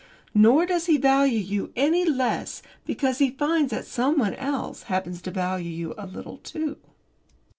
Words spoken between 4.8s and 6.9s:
happens to value you a little too.